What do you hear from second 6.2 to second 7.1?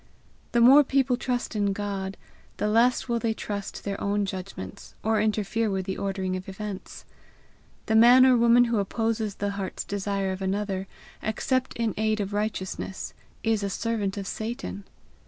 of events.